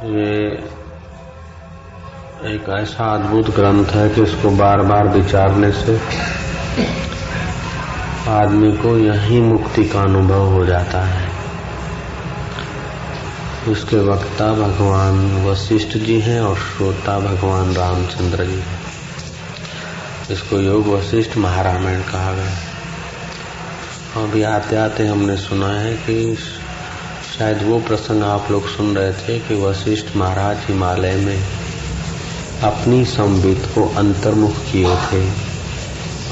[0.00, 0.34] ये
[2.54, 6.00] एक ऐसा अद्भुत ग्रंथ है कि इसको बार बार विचारने से
[8.30, 11.28] आदमी को यही मुक्ति का अनुभव हो जाता है।
[13.68, 18.80] इसके वक्ता भगवान वशिष्ठ जी हैं और श्रोता भगवान रामचंद्र जी हैं।
[20.30, 22.56] इसको योग वशिष्ठ महारामायण कहा गया
[24.22, 26.38] अभी आते आते हमने सुना है कि
[27.40, 31.44] शायद वो प्रसंग आप लोग सुन रहे थे कि वशिष्ठ महाराज हिमालय में
[32.62, 35.30] अपनी संबित को अंतर्मुख किए थे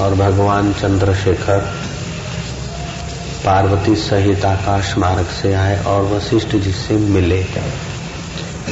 [0.03, 1.59] और भगवान चंद्रशेखर
[3.45, 7.41] पार्वती सहित आकाश मार्ग से आए और वशिष्ठ जी से मिले।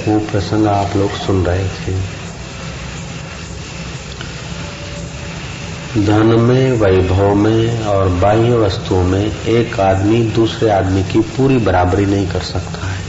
[0.08, 2.17] वो प्रसंग आप लोग सुन रहे थे।
[5.94, 12.06] धन में, वैभव में और बाह्य वस्तुओं में एक आदमी दूसरे आदमी की पूरी बराबरी
[12.06, 13.00] नहीं कर सकता है।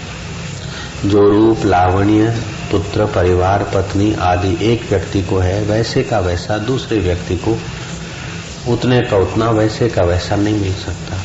[1.09, 6.99] जो रूप, लावण्य, पुत्र, परिवार, पत्नी आदि एक व्यक्ति को है, वैसे का वैसा दूसरे
[6.99, 7.59] व्यक्ति को
[8.73, 11.17] उतने का उतना, वैसे का वैसा नहीं मिल सकता।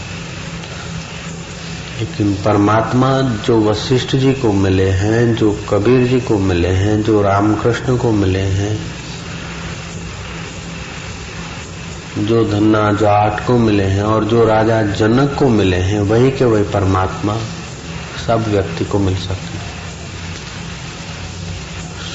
[2.00, 7.22] लेकिन परमात्मा जो वशिष्ठ जी को मिले हैं, जो कबीर जी को मिले हैं, जो
[7.22, 9.03] रामकृष्ण को मिले हैं
[12.18, 16.32] जो धन्ना, जो आठ को मिले हैं और जो राजा जनक को मिले हैं, वही
[16.32, 17.38] के वही परमात्मा
[18.28, 19.74] सब व्यक्ति को मिल सकते हैं।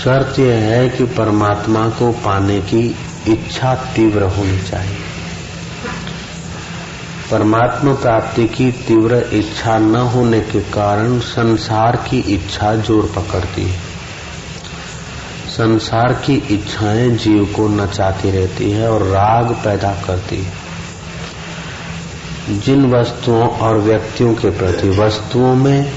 [0.04, 2.96] शर्त यह है कि परमात्मा को पाने की
[3.28, 4.96] इच्छा तीव्र होनी चाहिए।
[7.30, 13.87] परमात्मा प्राप्ति की तीव्र इच्छा न होने के कारण संसार की इच्छा ज़ोर पकड़ती है।
[15.58, 20.52] संसार की इच्छाएँ जीव को नचाती रहती है और राग पैदा करती है।
[22.58, 25.92] जिन वस्तुओं और व्यक्तियों के प्रति, वस्तुओं में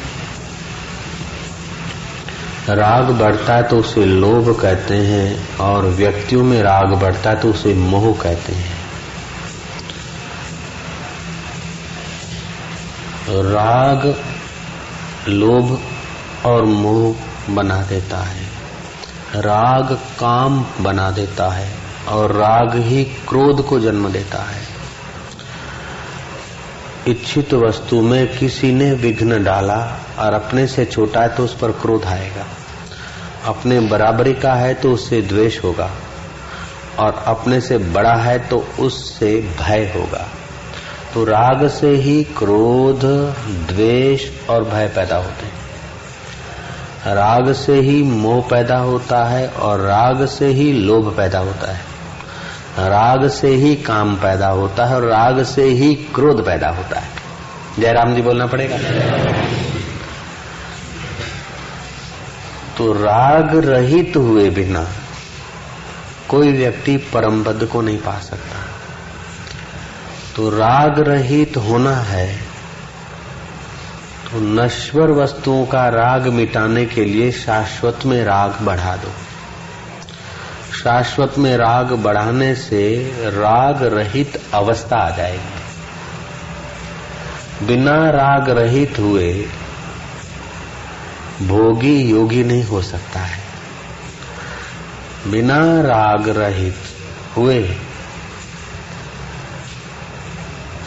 [2.69, 7.49] राग बढ़ता है तो उसे लोभ कहते हैं और व्यक्तियों में राग बढ़ता है तो
[7.49, 8.77] उसे मोह कहते हैं।
[13.29, 14.15] राग
[15.27, 15.81] लोभ
[16.45, 17.15] और मोह
[17.53, 18.60] बना देता है।
[19.35, 21.69] राग काम बना देता है
[22.07, 24.61] और राग ही क्रोध को जन्म देता है।
[27.07, 29.77] इच्छित वस्तु में किसी ने विघ्न डाला
[30.19, 32.45] और अपने से छोटा है तो उस पर क्रोध आएगा।
[33.45, 35.89] अपने बराबरी का है तो उससे द्वेष होगा
[36.99, 40.27] और अपने से बड़ा है तो उससे भय होगा।
[41.13, 43.05] तो राग से ही क्रोध,
[43.67, 45.60] द्वेष और भय पैदा होते हैं।
[47.07, 51.81] राग से ही मोह पैदा होता है और राग से ही लोभ पैदा होता है।
[52.79, 57.09] राग से ही काम पैदा होता है और राग से ही क्रोध पैदा होता है।
[57.79, 58.77] जयराम जी बोलना पड़ेगा?
[62.77, 64.87] तो राग रहित हुए बिना
[66.29, 68.57] कोई व्यक्ति परम पद को नहीं पा सकता।
[70.35, 72.50] तो राग रहित होना है
[74.31, 79.11] तो नश्वर वस्तुओं का राग मिटाने के लिए शाश्वत में राग बढ़ा दो।
[80.83, 85.61] शाश्वत में राग बढ़ाने से राग रहित अवस्था आ जाएगी।
[87.67, 89.45] बिना राग रहित हुए
[91.41, 93.43] भोगी योगी नहीं हो सकता है।
[95.27, 96.77] बिना राग रहित
[97.37, 97.75] हुए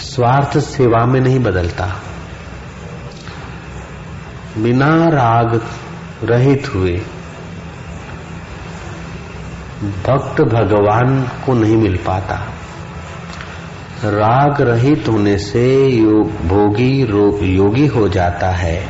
[0.00, 2.00] स्वार्थ सेवा में नहीं बदलता।
[4.59, 5.62] बिना राग
[6.23, 7.03] रहित हुए।
[9.83, 12.35] भक्त भगवान को नहीं मिल पाता।
[14.05, 17.03] राग रहित होने से योग भोगी
[17.56, 18.89] योगी हो जाता है।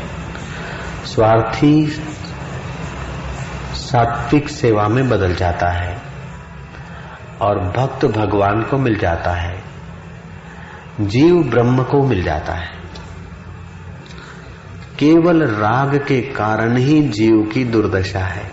[1.05, 1.87] स्वार्थी
[3.75, 6.03] सात्विक सेवा में बदल जाता है
[7.41, 9.65] और भक्त भगवान को मिल जाता है।
[11.01, 12.84] जीव ब्रह्म को मिल जाता है।
[14.99, 18.51] केवल राग के कारण ही जीव की दुर्दशा है।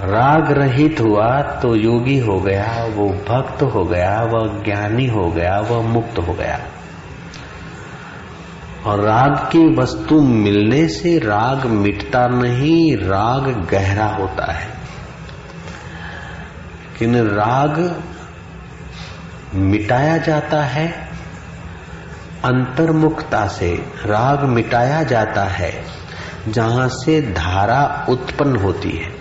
[0.00, 5.60] राग रहित हुआ तो योगी हो गया, वो भक्त हो गया, वह ज्ञानी हो गया,
[5.60, 6.60] वह मुक्त हो गया।
[8.86, 14.68] और राग की वस्तु मिलने से राग मिटता नहीं, राग गहरा होता है।
[16.80, 18.02] लेकिन राग
[19.54, 21.09] मिटाया जाता है
[22.44, 23.74] अंतर्मुखता से
[24.06, 25.84] राग मिटाया जाता है,
[26.48, 29.12] जहाँ से धारा उत्पन्न होती है।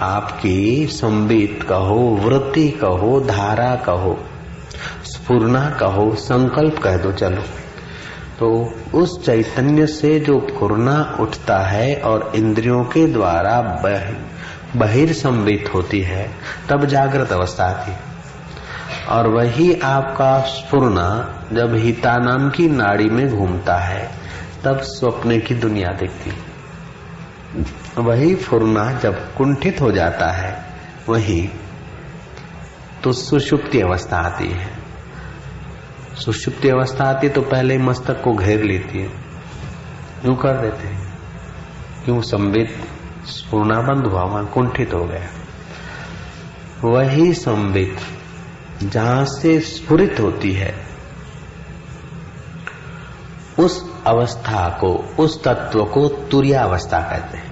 [0.00, 4.24] आपकी संबित कहो, वृत्ति कहो, धारा कहो
[5.04, 7.42] स्फूर्णा कहो, संकल्प कह दो, चलो।
[8.38, 13.60] तो उस चैतन्य से जो फुरना उठता है और इंद्रियों के द्वारा
[14.76, 16.30] बहिर्संबित होती है,
[16.68, 18.17] तब जागृत अवस्था आती है।
[19.08, 24.10] और वही आपका स्फुरना जब हिता नाम की नाड़ी में घूमता है,
[24.64, 26.32] तब स्वप्न की दुनिया दिखती।
[28.02, 30.64] वही फुरना जब कुंठित हो जाता है,
[31.08, 31.50] वही
[33.04, 34.78] तो सुषुप्ति अवस्था आती है।
[36.24, 39.08] सुषुप्ति अवस्था आती है तो पहले मस्तक को घेर लेती है।
[40.26, 41.18] यूँ कर देते हैं?
[42.04, 42.88] क्यों संबित
[43.26, 45.28] स्पूर्णा बंद हुआ वहाँ कुंठित हो गया?
[46.84, 47.98] वही संबित
[48.82, 50.74] जहाँ से स्फुरित होती है,
[53.58, 57.48] उस अवस्था को, उस तत्व को तुरियावस्था कहते हैं।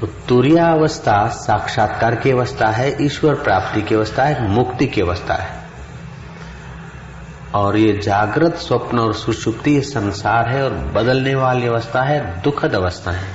[0.00, 5.64] तो तुरियावस्था साक्षात्कार की अवस्था है, ईश्वर प्राप्ति की अवस्था है, मुक्ति की अवस्था है।
[7.54, 13.10] और ये जागृत स्वप्न और सुषुप्ति संसार है और बदलने वाली अवस्था है, दुखद अवस्था
[13.10, 13.28] है।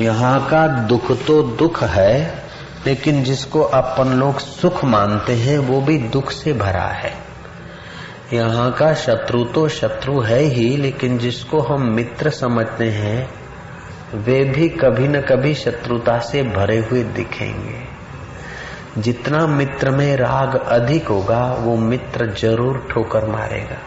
[0.00, 2.47] यहाँ का दुख तो दुख है
[2.88, 7.12] लेकिन जिसको अपन लोग सुख मानते हैं, वो भी दुख से भरा है।
[8.32, 13.30] यहाँ का शत्रु तो शत्रु है ही, लेकिन जिसको हम मित्र समझते हैं,
[14.14, 17.98] वे भी कभी न कभी शत्रुता से भरे हुए दिखेंगे।
[19.00, 23.78] जितना मित्र में राग अधिक होगा, वो मित्र ज़रूर ठोकर मारेगा।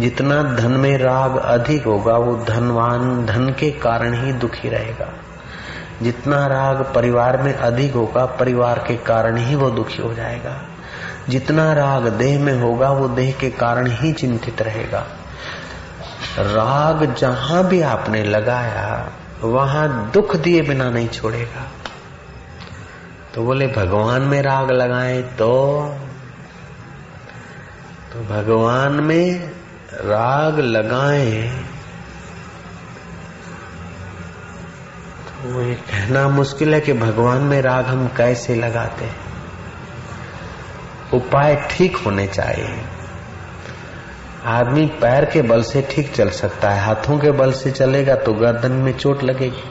[0.00, 5.12] जितना धन में राग अधिक होगा, वो धनवान, धन के कारण ही दुखी रहेगा।
[6.02, 10.62] जितना राग परिवार में अधिक होगा, परिवार के कारण ही वो दुखी हो जाएगा।
[11.28, 15.06] जितना राग देह में होगा, वो देह के कारण ही चिंतित रहेगा।
[16.38, 19.12] राग जहाँ भी आपने लगाया,
[19.42, 21.66] वहाँ दुख दिए बिना नहीं छोड़ेगा।
[23.34, 25.80] तो बोले, भगवान में राग लगाए तो?
[28.12, 29.50] तो भगवान में
[29.94, 31.60] राग लगाए
[35.46, 39.16] ये कहना मुश्किल है कि भगवान में राग हम कैसे लगाते हैं।
[41.14, 42.80] उपाय ठीक होने चाहिए।
[44.44, 48.32] आदमी पैर के बल से ठीक चल सकता है, हाथों के बल से चलेगा तो
[48.32, 49.64] गर्दन में चोट लगेगी।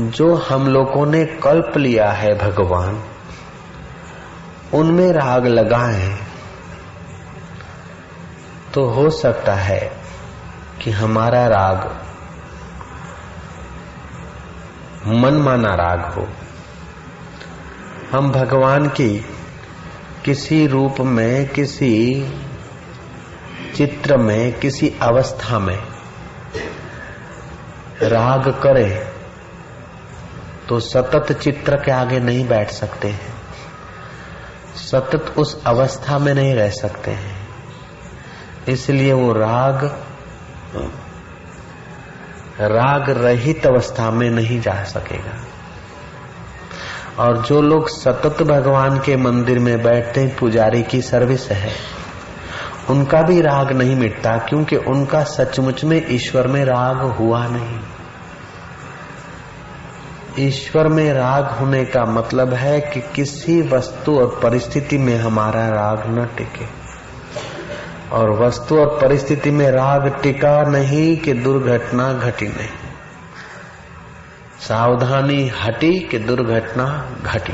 [0.00, 3.02] जो हम लोगों ने कल्प लिया है भगवान,
[4.74, 6.08] उनमें राग लगाए
[8.74, 9.80] तो हो सकता है
[10.82, 11.90] कि हमारा राग
[15.06, 16.28] मन माना राग हो।
[18.12, 19.26] हम भगवान की
[20.24, 22.24] किसी रूप में, किसी
[23.74, 25.78] चित्र में, किसी अवस्था में
[28.02, 29.12] राग करे
[30.68, 33.34] तो सतत चित्र के आगे नहीं बैठ सकते हैं।
[34.76, 37.48] सतत उस अवस्था में नहीं रह सकते हैं।
[38.68, 40.04] इसलिए वो राग
[42.60, 45.44] राग रहित अवस्था में नहीं जा सकेगा।
[47.18, 51.72] और जो लोग सतत भगवान के मंदिर में बैठते पुजारी की सर्विस है,
[52.90, 57.80] उनका भी राग नहीं मिटता, क्योंकि उनका सचमुच में ईश्वर में राग हुआ नहीं।
[60.38, 66.18] ईश्वर में राग होने का मतलब है कि किसी वस्तु और परिस्थिति में हमारा राग
[66.18, 66.81] न टिके।
[68.12, 72.68] और वस्तु और परिस्थिति में राग टिका नहीं कि दुर्घटना घटी नहीं।
[74.60, 77.52] सावधानी हटी कि दुर्घटना घटी।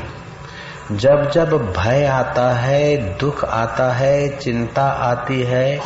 [0.91, 5.81] जब जब भय आता है, दुख आता है, चिंता आती है,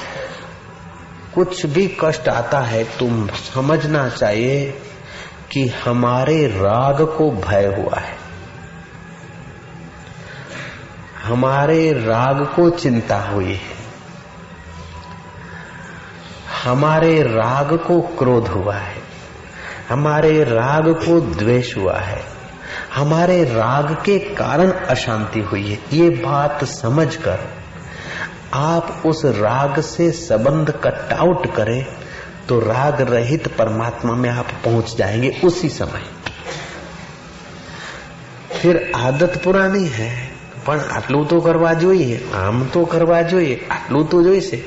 [1.36, 4.82] कुछ भी कष्ट आता है, तुम समझना चाहिए
[5.52, 8.16] कि हमारे राग को भय हुआ है।
[11.24, 13.73] हमारे राग को चिंता हुई है।
[16.65, 18.97] हमारे राग को क्रोध हुआ है
[19.89, 22.23] हमारे राग को द्वेष हुआ है
[22.95, 27.49] हमारे राग के कारण अशांति हुई है ये बात समझकर
[28.55, 31.85] आप उस राग से संबंध कट आउट करें
[32.49, 36.05] तो राग रहित परमात्मा में आप पहुंच जाएंगे उसी समय
[38.53, 40.11] फिर आदत पुरानी है
[40.67, 44.59] પણ આટલું तो करवा જોઈએ આમ तो करवा જોઈએ આટલું तो જોઈશે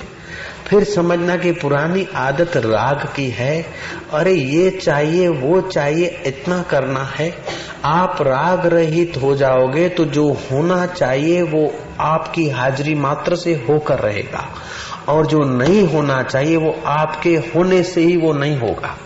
[0.67, 3.67] फिर समझना कि पुरानी आदत राग की है।
[4.13, 7.37] अरे, ये चाहिए, वो चाहिए, इतना करना है।
[7.85, 13.99] आप राग रहित हो जाओगे तो जो होना चाहिए, वो आपकी हाजिरी मात्र से होकर
[13.99, 14.49] रहेगा।
[15.09, 18.99] और जो नहीं होना चाहिए, वो आपके होने से ही वो नहीं होगा।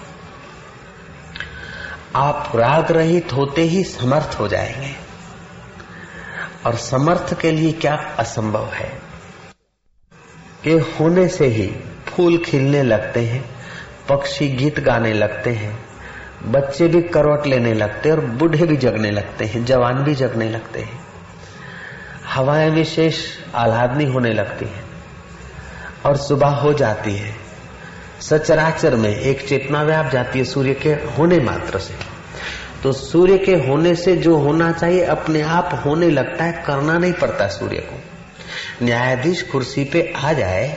[2.17, 4.93] आप राग रहित होते ही समर्थ हो जाएँगे।
[6.67, 9.10] और समर्थ के लिए क्या असंभव है?
[10.65, 11.67] कि होने से ही
[12.07, 13.45] फूल खिलने लगते हैं,
[14.09, 15.79] पक्षी गीत गाने लगते हैं,
[16.47, 20.51] बच्चे भी करवट लेने लगते हैं और बूढ़े भी जगने लगते हैं, जवान भी जगने
[20.51, 21.01] लगते हैं।
[22.35, 23.25] हवाएँ विशेष
[23.55, 24.85] आह्लादनी होने लगती हैं
[26.07, 27.35] और सुबह हो जाती है।
[28.21, 31.95] सचराचर में एक चेतना व्याप जाती है सूर्य के होने मात्र से।
[32.83, 37.13] तो सूर्य के होने से जो होना चाहिए, अपने आप होने लगता है, करना नहीं
[37.13, 38.10] पड़ता सूर्य को।
[38.83, 40.69] न्यायाधीश कुर्सी पे आ जाए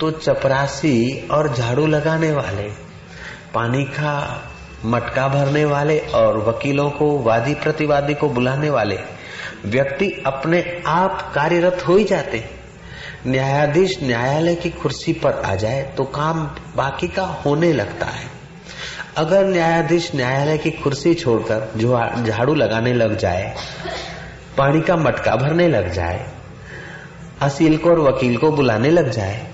[0.00, 2.68] तो चपरासी और झाड़ू लगाने वाले,
[3.54, 4.42] पानी का
[4.84, 8.98] मटका भरने वाले और वकीलों को, वादी प्रतिवादी को बुलाने वाले
[9.66, 12.44] व्यक्ति अपने आप कार्यरत हो ही जाते।
[13.26, 16.44] न्यायाधीश न्यायालय की कुर्सी पर आ जाए तो काम
[16.76, 18.30] बाकी का होने लगता है।
[19.16, 23.54] अगर न्यायाधीश न्यायालय की कुर्सी छोड़कर झाड़ू लगाने लग जाए,
[24.58, 26.26] पानी का मटका भरने लग जाए
[27.42, 29.46] असील को और वकील को बुलाने लग जाए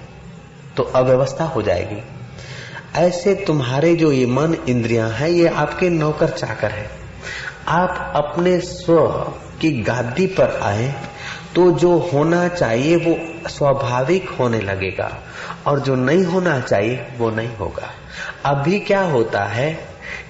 [0.76, 2.02] तो अव्यवस्था हो जाएगी।
[2.96, 6.90] ऐसे तुम्हारे जो ये मन इंद्रियाँ हैं, ये आपके नौकर चाकर है।
[7.68, 9.08] आप अपने स्व
[9.60, 10.94] की गादी पर आए
[11.54, 13.16] तो जो होना चाहिए वो
[13.48, 15.10] स्वाभाविक होने लगेगा,
[15.66, 17.90] और जो नहीं होना चाहिए वो नहीं होगा।
[18.46, 19.72] अभी क्या होता है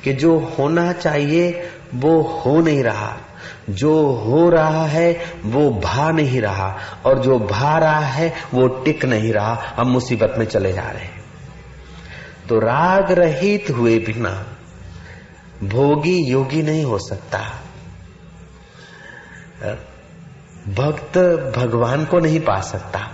[0.05, 1.50] कि जो होना चाहिए
[1.95, 3.17] वो हो नहीं रहा।
[3.68, 9.04] जो हो रहा है, वो भा नहीं रहा, और जो भा रहा है, वो टिक
[9.04, 11.25] नहीं रहा। हम मुसीबत में चले जा रहे हैं।
[12.48, 14.46] तो राग रहित हुए बिना
[15.64, 17.38] भोगी योगी नहीं हो सकता।
[20.68, 21.18] भक्त
[21.58, 23.12] भगवान को नहीं पा सकता।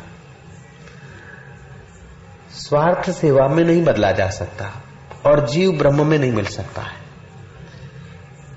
[2.52, 4.73] स्वार्थ सेवा में नहीं बदला जा सकता,
[5.26, 7.03] और जीव ब्रह्म में नहीं मिल सकता है।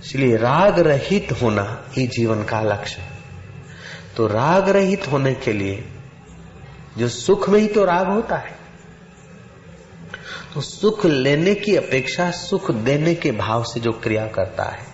[0.07, 3.15] इसलिए राग रहित होना ही जीवन का लक्ष्य है।
[4.15, 5.83] तो राग रहित होने के लिए
[6.97, 8.55] जो सुख में ही तो राग होता है
[10.53, 14.85] तो सुख लेने की अपेक्षा सुख देने के भाव से जो क्रिया करता है,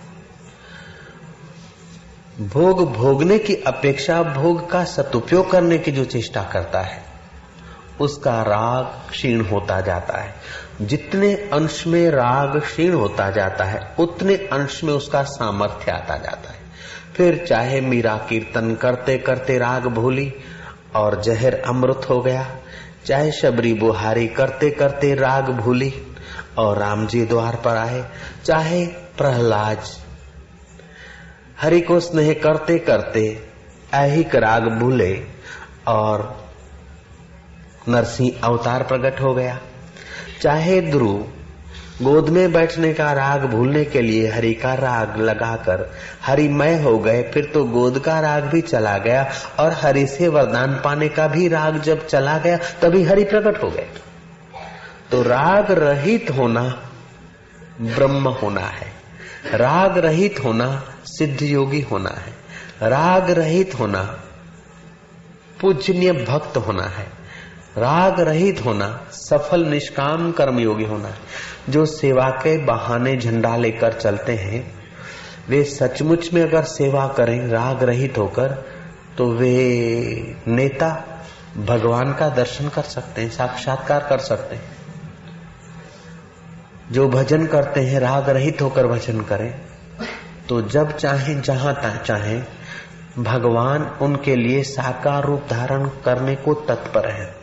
[2.40, 7.02] भोग भोगने की अपेक्षा भोग का सदुपयोग करने की जो चेष्टा करता है,
[8.00, 10.34] उसका राग क्षीण होता जाता है।
[10.80, 16.52] जितने अंश में राग क्षीण होता जाता है, उतने अंश में उसका सामर्थ्य आता जाता
[16.52, 16.62] है।
[17.16, 20.32] फिर चाहे मीरा कीर्तन करते करते राग भूली
[20.96, 22.46] और जहर अमृत हो गया,
[23.04, 25.92] चाहे शबरी बुहारी करते करते राग भूली
[26.58, 28.04] और राम जी द्वार पर आए,
[28.44, 29.82] चाहे प्रहलाद
[31.60, 33.22] हरि को स्नेह करते करते
[33.92, 35.12] ऐहिक राग भूले
[35.88, 36.48] और
[37.88, 39.58] नरसिंह अवतार प्रकट हो गया।
[40.44, 41.26] चाहे ध्रुव
[42.02, 45.90] गोद में बैठने का राग भूलने के लिए हरि का राग लगाकर
[46.22, 50.80] हरिमय हो गए, फिर तो गोद का राग भी चला गया और हरि से वरदान
[50.84, 53.88] पाने का भी राग जब चला गया, तभी हरि प्रकट हो गए।
[55.10, 56.88] तो राग रहित होना
[57.80, 58.92] ब्रह्म होना है।
[59.54, 62.32] राग रहित होना सिद्ध योगी होना है।
[62.90, 64.20] राग रहित होना
[65.60, 67.23] पूजनीय भक्त होना है।
[67.78, 71.18] राग रहित होना, सफल निष्काम कर्म योगी होना है
[71.70, 74.74] जो सेवा के बहाने झंडा लेकर चलते हैं,
[75.48, 78.52] वे सचमुच में अगर सेवा करें, राग रहित होकर
[79.18, 80.90] तो वे नेता
[81.56, 84.70] भगवान का दर्शन कर सकते हैं, साक्षात्कार कर सकते हैं।
[86.90, 89.54] जो भजन करते हैं, राग रहित होकर भजन करें
[90.48, 92.40] तो जब चाहे, जहाँ चाहे,
[93.18, 97.33] भगवान उनके लिए साकार रूप धारण करने को तत्पर है।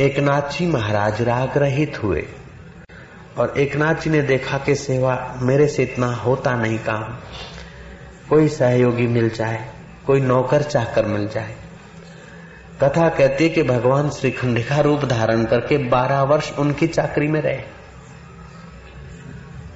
[0.00, 0.16] एक
[0.52, 2.26] जी महाराज राग रहित हुए
[3.38, 7.02] और एक जी ने देखा कि सेवा मेरे से इतना होता नहीं काम।
[8.30, 9.70] कोई सहयोगी मिल जाए,
[10.06, 11.54] कोई नौकर चाकर मिल जाए।
[12.82, 17.40] कथा कहती है कि भगवान श्री खंडिका रूप धारण करके बारह वर्ष उनकी चाकरी में
[17.42, 17.62] रहे।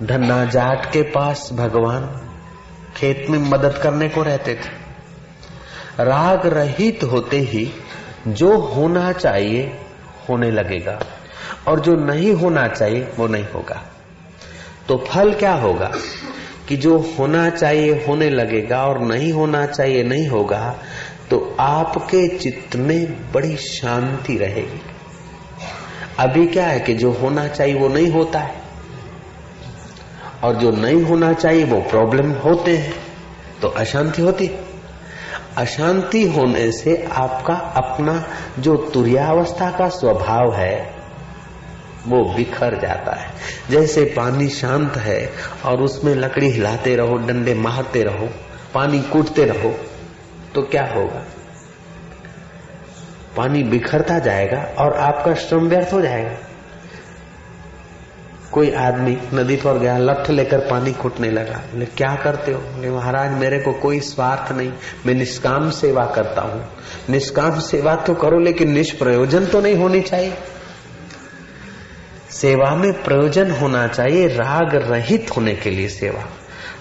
[0.07, 2.31] धन्ना जाट के पास भगवान
[2.97, 7.73] खेत में मदद करने को रहते थे। राग रहित होते ही
[8.29, 9.81] जो होना चाहिए
[10.29, 11.01] होने लगेगा
[11.69, 13.83] और जो नहीं होना चाहिए, वो नहीं होगा।
[14.89, 15.93] तो फल क्या होगा?
[16.69, 20.79] कि जो होना चाहिए, होने लगेगा और नहीं होना चाहिए, नहीं होगा
[21.31, 24.81] तो आपके चित्त में बड़ी शांति रहेगी।
[26.19, 28.55] अभी क्या है कि जो होना चाहिए, वो नहीं होता है।
[30.45, 32.95] और जो नहीं होना चाहिए, वो प्रॉब्लम होते हैं।
[33.63, 34.47] तो अशांति होती
[35.57, 38.25] अशांति होने से आपका अपना
[38.59, 40.95] जो तुरियावस्था का स्वभाव है,
[42.07, 43.31] वो बिखर जाता है।
[43.71, 45.31] जैसे पानी शांत है
[45.65, 48.29] और उसमें लकड़ी हिलाते रहो, डंडे मारते रहो,
[48.75, 49.75] पानी कूटते रहो
[50.55, 51.23] तो क्या होगा?
[53.37, 56.44] पानी बिखरता जाएगा और आपका श्रम व्यर्थ हो जाएगा।
[58.55, 62.59] कोई आदमी नदी पर गया, लठ लेकर पानी खूटने लगा। बोले, क्या करते हो?
[62.59, 64.73] बोले, महाराज, मेरे को कोई स्वार्थ नहीं।
[65.07, 66.69] मैं निष्काम सेवा करता हूँ।
[67.11, 70.35] निष्काम सेवा तो करो, लेकिन निष्प्रयोजन तो नहीं होनी चाहिए।
[72.31, 76.25] सेवा में प्रयोजन होना चाहिए, राग रहित होने के लिए सेवा।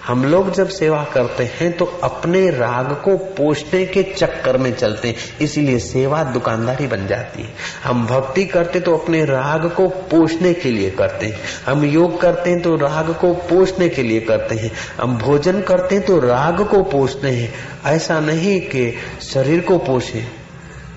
[0.06, 5.08] हम लोग जब सेवा करते हैं तो अपने राग को पोषने के चक्कर में चलते
[5.08, 7.52] हैं। इसीलिए सेवा दुकानदारी बन जाती है।
[7.84, 12.50] हम भक्ति करते तो अपने राग को पोषने के लिए करते हैं। हम योग करते
[12.50, 16.64] हैं तो राग को पोषने के लिए करते हैं। हम भोजन करते हैं तो राग
[16.66, 17.52] को पोषते हैं।
[17.86, 20.26] ऐसा नहीं कि शरीर को पोषे।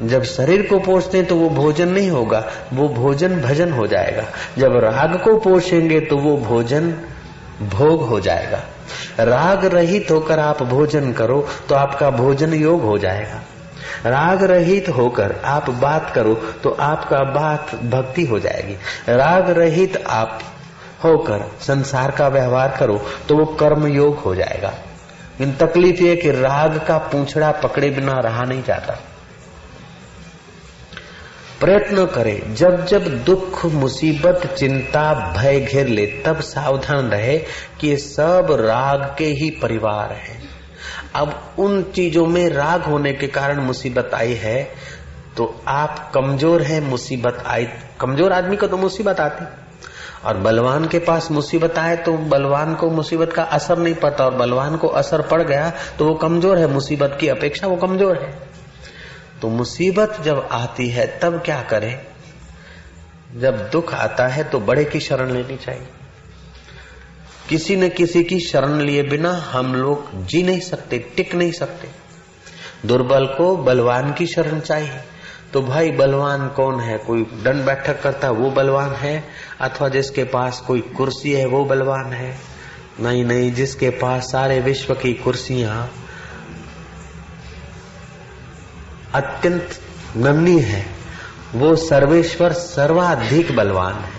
[0.04, 4.26] जब शरीर को पोषते तो वो भोजन नहीं होगा, वो भोजन भजन हो जाएगा।
[4.58, 6.92] जब राग को पोषेंगे तो वो भोजन
[7.62, 8.64] भोग हो जाएगा।
[9.20, 13.42] राग रहित होकर आप भोजन करो तो आपका भोजन योग हो जाएगा।
[14.06, 18.74] राग रहित होकर आप बात करो तो आपका बात भक्ति हो जाएगी।
[19.10, 20.40] राग रहित आप
[21.04, 24.74] होकर संसार का व्यवहार करो तो वो कर्म योग हो जाएगा।
[25.42, 28.98] इन तकलीफ़ ये कि राग का पूछड़ा पकड़े बिना रहा नहीं जाता।
[31.60, 37.38] प्रयत्न करे, जब जब दुख, मुसीबत, चिंता, भय घेर ले, तब सावधान रहे
[37.80, 40.36] कि ये सब राग के ही परिवार है।
[41.16, 44.64] अब उन चीज़ों में राग होने के कारण मुसीबत आई है
[45.38, 47.66] तो आप कमज़ोर है, मुसीबत आई,
[48.02, 49.46] कमज़ोर आदमी को तो मुसीबत आती।
[50.26, 54.36] और बलवान के पास मुसीबत आए तो बलवान को मुसीबत का असर नहीं पड़ता, और
[54.36, 58.32] बलवान को असर पड़ गया तो वो कमज़ोर है, मुसीबत की अपेक्षा वो कमज़ोर है।
[59.42, 62.06] तो मुसीबत जब आती है, तब क्या करें?
[63.40, 65.88] जब दुख आता है तो बड़े की शरण लेनी चाहिए।
[67.50, 71.88] किसी न किसी की शरण लिए बिना हम लोग जी नहीं सकते, टिक नहीं सकते।
[72.86, 75.00] दुर्बल को बलवान की शरण चाहिए।
[75.54, 76.98] तो भाई, बलवान कौन है?
[76.98, 79.24] कोई दंड बैठक करता, वो बलवान है?
[79.62, 82.38] अथवा जिसके पास कोई कुर्सी है, वो बलवान है?
[83.00, 86.07] नहीं नहीं, जिसके पास सारे विश्व की कुर्सियाँ
[89.14, 89.70] अत्यंत
[90.18, 90.86] नन्ही है।
[91.56, 94.18] वो सर्वेश्वर सर्वाधिक बलवान है।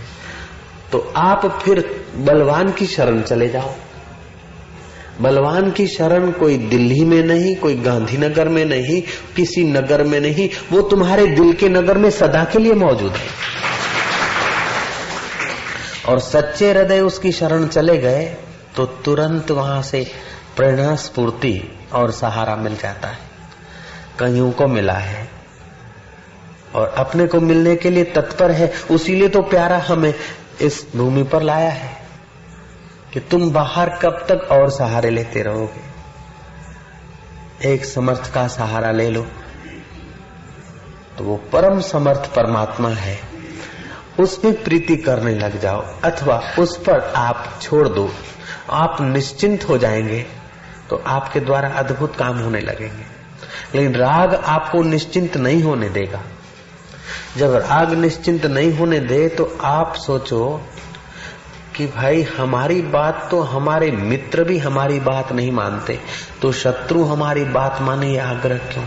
[0.92, 3.74] तो आप फिर बलवान की शरण चले जाओ।
[5.20, 9.02] बलवान की शरण कोई दिल्ली में नहीं, कोई गांधीनगर में नहीं,
[9.36, 13.28] किसी नगर में नहीं, वो तुम्हारे दिल के नगर में सदा के लिए मौजूद है।
[16.08, 18.36] और सच्चे हृदय उसकी शरण चले गए
[18.76, 20.12] तो तुरंत वहाँ से
[20.56, 23.27] प्रेरणा स्फूर्ति और सहारा मिल जाता है।
[24.20, 25.28] कईयों को मिला है।
[26.74, 30.14] और अपने को मिलने के लिए तत्पर है, उसीलिए तो प्यारा हमें
[30.60, 31.96] इस भूमि पर लाया है
[33.12, 35.88] कि तुम बाहर कब तक और सहारे लेते रहोगे।
[37.64, 39.26] एक समर्थ का सहारा ले लो
[41.18, 43.18] तो वो परम समर्थ परमात्मा है।
[44.20, 48.08] उसमें प्रीति करने लग जाओ, अथवा उस पर आप छोड़ दो।
[48.70, 50.26] आप निश्चिंत हो जाएँगे
[50.90, 53.17] तो आपके द्वारा अद्भुत काम होने लगेंगे।
[53.74, 56.22] लेकिन राग आपको निश्चिंत नहीं होने देगा।
[57.36, 60.62] जब राग निश्चिंत नहीं होने दे तो आप सोचो
[61.76, 66.00] कि भाई, हमारी बात तो हमारे मित्र भी हमारी बात नहीं मानते।
[66.42, 68.84] तो शत्रु हमारी बात माने आग्रह क्यों?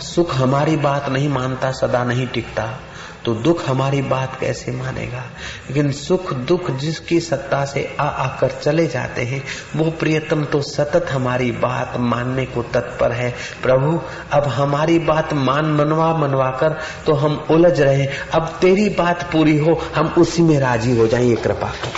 [0.00, 2.78] सुख हमारी बात नहीं मानता, सदा नहीं टिकता।
[3.24, 5.22] तो दुख हमारी बात कैसे मानेगा?
[5.68, 9.44] लेकिन सुख, दुख जिसकी सत्ता से आ आकर चले जाते हैं,
[9.76, 14.00] वो प्रियतम तो सतत हमारी बात मानने को तत्पर है। प्रभु,
[14.32, 19.58] अब हमारी बात मान मनवा मनवा कर तो हम उलझ रहे अब तेरी बात पूरी
[19.58, 21.92] हो, हम उसी में राज़ी हो जाए कृपा कर।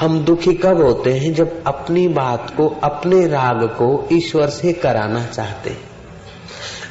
[0.00, 5.24] हम दुखी कब होते हैं जब अपनी बात को, अपने राग को ईश्वर से कराना
[5.26, 5.93] चाहते हैं।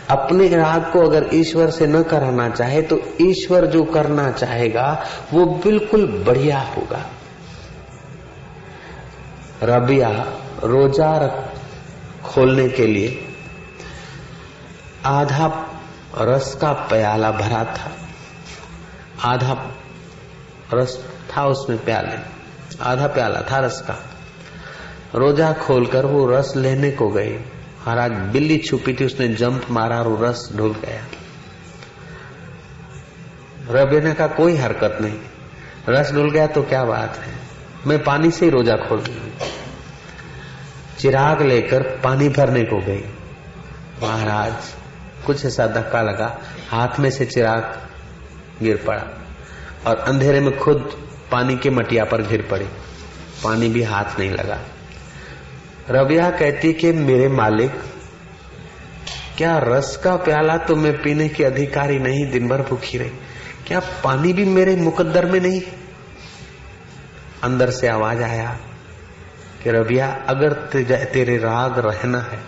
[0.10, 5.46] अपने राग को अगर ईश्वर से न कराना चाहे तो ईश्वर जो करना चाहेगा, वो
[5.46, 7.06] बिल्कुल बढ़िया होगा।
[9.63, 10.10] रबिया
[10.63, 11.28] रोजा
[12.24, 13.28] खोलने के लिए
[15.06, 15.70] आधा
[16.18, 17.92] रस का प्याला भरा था।
[19.30, 19.72] आधा
[20.74, 21.06] रस
[21.38, 22.18] था उसमें प्याले।
[22.82, 24.04] आधा प्याला था रस का।
[25.16, 27.38] रोजा खोलकर वो रस लेने को गई।
[27.88, 31.06] महाराज बिल्ली छुपी थी, उसने जंप मारा और रस ढुल गया।
[33.69, 35.19] रबे ने कहा कोई हरकत नहीं।
[35.89, 37.34] रस ढुल गया तो क्या बात है?
[37.88, 39.32] मैं पानी से ही रोजा खोल गई
[41.00, 43.04] चिराग लेकर पानी भरने को गई।
[44.04, 44.54] महाराज,
[45.26, 47.89] कुछ ऐसा धक्का लगा, हाथ में से चिराग
[48.62, 49.04] गिर पड़ा
[49.88, 52.65] और अंधेरे में खुद पानी के मटिया पर गिर पड़ी।
[53.43, 54.60] पानी भी हाथ नहीं लगा।
[55.89, 57.72] रबिया कहती कि मेरे मालिक,
[59.38, 62.30] क्या रस का प्याला तो मैं पीने की अधिकारी नहीं?
[62.32, 63.10] दिन भर भूखी रही।
[63.67, 65.62] क्या पानी भी मेरे मुकद्दर में नहीं?
[67.43, 68.58] अंदर से आवाज़ आया
[69.63, 70.54] कि रबिया अगर
[71.13, 72.39] तेरे राग रहना है,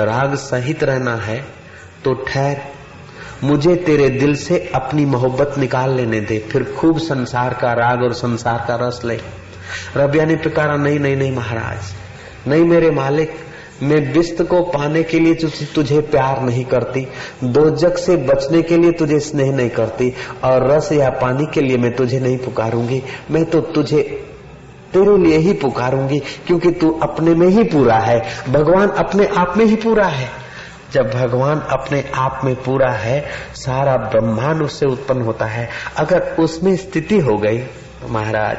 [0.00, 1.44] राग सहित रहना है
[2.04, 2.60] तो ठहर।
[3.44, 8.12] मुझे तेरे दिल से अपनी मोहब्बत निकाल लेने दे, फिर खूब संसार का राग और
[8.14, 9.20] संसार का रस ले।
[9.96, 11.94] रबिया ने पुकारा, नहीं नहीं नहीं महाराज
[12.48, 13.34] नहीं मेरे मालिक,
[13.82, 15.34] मैं बिस्त को पाने के लिए
[15.74, 17.06] तुझे प्यार नहीं करती
[17.44, 20.12] दो जग से बचने के लिए तुझे स्नेह नहीं करती,
[20.44, 24.02] और रस या पानी के लिए मैं तुझे नहीं पुकारूँगी, मैं तो तुझे
[24.92, 29.64] तेरे लिए ही पुकारूँगी, क्योंकि तू अपने में ही पूरा है, भगवान अपने आप में
[29.64, 30.28] ही पूरा है।
[30.92, 33.20] जब भगवान अपने आप में पूरा है,
[33.54, 38.56] सारा ब्रह्मांड उससे उत्पन्न होता है। अगर उसमें स्थिति हो गई तो महाराज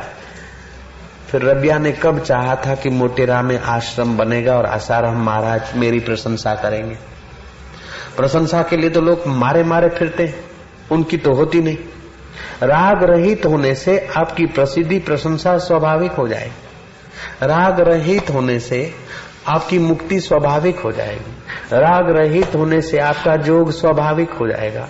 [1.28, 6.00] फिर रबिया ने कब चाहा था कि मोटेरा में आश्रम बनेगा और आसाराम महाराज मेरी
[6.00, 6.98] प्रशंसा करेंगे?
[8.18, 10.36] प्रशंसा के लिए तो लोग मारे मारे फिरते
[10.92, 11.78] उनकी तो होती नहीं।
[12.64, 16.68] राग रहित होने से आपकी प्रसिद्धि, प्रशंसा स्वाभाविक हो जाएगी।
[17.44, 18.94] राग रहित होने से
[19.48, 21.32] आपकी मुक्ति स्वाभाविक हो जाएगी।
[21.74, 24.90] राग रहित होने से आपका जोग स्वाभाविक हो जाएगा।